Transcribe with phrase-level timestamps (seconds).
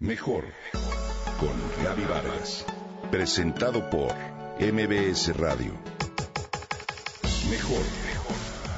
[0.00, 0.44] Mejor
[1.40, 2.64] con Gaby Vargas.
[3.10, 4.14] Presentado por
[4.60, 5.72] MBS Radio.
[7.50, 7.82] Mejor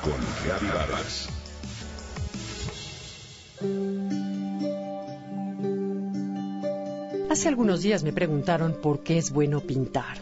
[0.03, 1.29] con Gaby Vargas.
[7.29, 10.16] Hace algunos días me preguntaron por qué es bueno pintar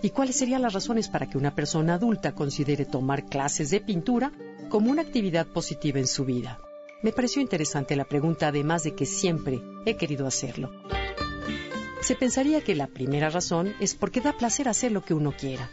[0.00, 4.30] y cuáles serían las razones para que una persona adulta considere tomar clases de pintura
[4.68, 6.60] como una actividad positiva en su vida.
[7.06, 10.72] Me pareció interesante la pregunta, además de que siempre he querido hacerlo.
[12.00, 15.70] Se pensaría que la primera razón es porque da placer hacer lo que uno quiera.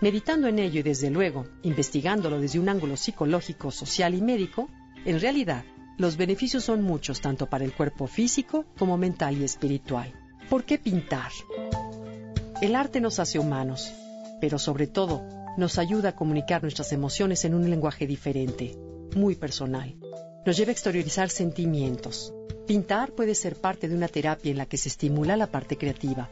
[0.00, 4.70] Meditando en ello y desde luego investigándolo desde un ángulo psicológico, social y médico,
[5.04, 5.66] en realidad
[5.98, 10.10] los beneficios son muchos tanto para el cuerpo físico como mental y espiritual.
[10.48, 11.32] ¿Por qué pintar?
[12.62, 13.92] El arte nos hace humanos,
[14.40, 15.22] pero sobre todo
[15.58, 18.74] nos ayuda a comunicar nuestras emociones en un lenguaje diferente,
[19.14, 20.01] muy personal.
[20.44, 22.34] Nos lleva a exteriorizar sentimientos.
[22.66, 26.30] Pintar puede ser parte de una terapia en la que se estimula la parte creativa,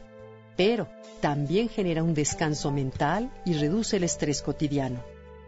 [0.57, 0.89] pero
[1.21, 5.01] también genera un descanso mental y reduce el estrés cotidiano.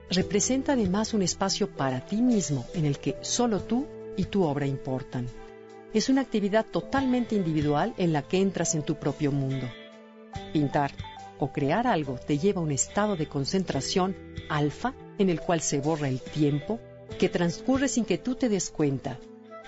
[0.10, 4.66] Representa además un espacio para ti mismo en el que solo tú y tu obra
[4.66, 5.28] importan.
[5.94, 9.68] Es una actividad totalmente individual en la que entras en tu propio mundo.
[10.54, 10.92] Pintar
[11.38, 14.16] o crear algo te lleva a un estado de concentración
[14.48, 16.80] alfa en el cual se borra el tiempo
[17.18, 19.20] que transcurre sin que tú te des cuenta.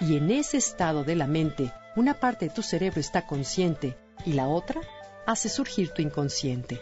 [0.01, 4.33] Y en ese estado de la mente, una parte de tu cerebro está consciente y
[4.33, 4.81] la otra
[5.25, 6.79] hace surgir tu inconsciente.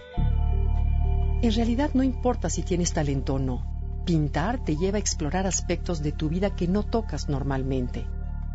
[1.41, 3.65] En realidad no importa si tienes talento o no.
[4.05, 8.05] Pintar te lleva a explorar aspectos de tu vida que no tocas normalmente.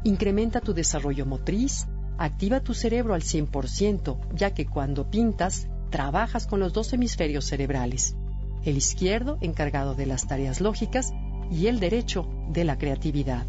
[0.05, 1.87] Incrementa tu desarrollo motriz,
[2.19, 8.17] activa tu cerebro al 100%, ya que cuando pintas, trabajas con los dos hemisferios cerebrales.
[8.65, 11.13] El izquierdo encargado de las tareas lógicas
[11.51, 13.47] y el derecho de la creatividad.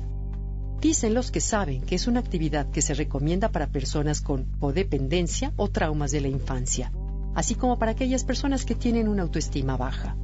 [0.81, 5.51] Dicen los que saben que es una actividad que se recomienda para personas con codependencia
[5.57, 6.91] o traumas de la infancia,
[7.35, 10.15] así como para aquellas personas que tienen una autoestima baja.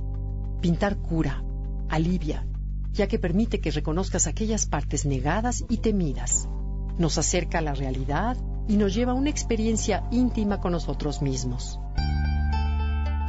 [0.62, 1.44] Pintar cura,
[1.90, 2.46] alivia,
[2.94, 6.48] ya que permite que reconozcas aquellas partes negadas y temidas.
[6.98, 8.38] Nos acerca a la realidad
[8.70, 11.80] y nos lleva a una experiencia íntima con nosotros mismos.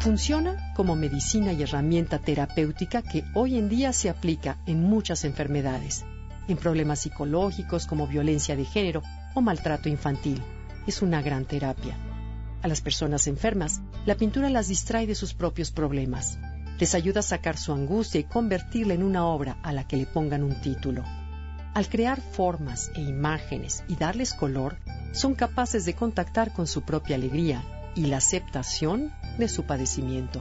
[0.07, 6.05] Funciona como medicina y herramienta terapéutica que hoy en día se aplica en muchas enfermedades,
[6.47, 9.03] en problemas psicológicos como violencia de género
[9.35, 10.41] o maltrato infantil.
[10.87, 11.97] Es una gran terapia.
[12.63, 16.39] A las personas enfermas, la pintura las distrae de sus propios problemas.
[16.79, 20.07] Les ayuda a sacar su angustia y convertirla en una obra a la que le
[20.07, 21.03] pongan un título.
[21.75, 24.77] Al crear formas e imágenes y darles color,
[25.11, 27.65] son capaces de contactar con su propia alegría
[27.97, 30.41] y la aceptación de su padecimiento.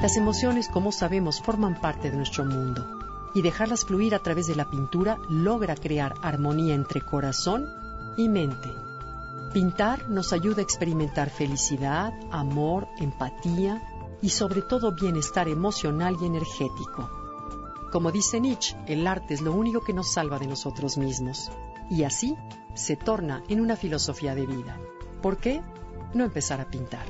[0.00, 2.86] Las emociones, como sabemos, forman parte de nuestro mundo
[3.34, 7.66] y dejarlas fluir a través de la pintura logra crear armonía entre corazón
[8.16, 8.72] y mente.
[9.52, 13.82] Pintar nos ayuda a experimentar felicidad, amor, empatía
[14.22, 17.10] y sobre todo bienestar emocional y energético.
[17.92, 21.50] Como dice Nietzsche, el arte es lo único que nos salva de nosotros mismos
[21.90, 22.36] y así
[22.74, 24.78] se torna en una filosofía de vida.
[25.20, 25.60] ¿Por qué
[26.14, 27.06] no empezar a pintar?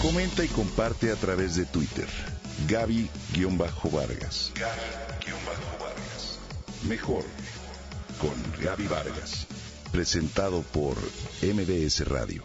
[0.00, 2.08] Comenta y comparte a través de Twitter.
[2.68, 4.52] Gaby-Vargas.
[4.54, 6.38] Gaby-Vargas.
[6.88, 7.24] Mejor
[8.18, 9.46] con Gaby Vargas.
[9.90, 10.96] Presentado por
[11.42, 12.44] MBS Radio.